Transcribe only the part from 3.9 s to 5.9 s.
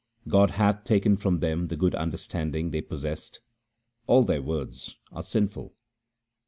all their words are sinful.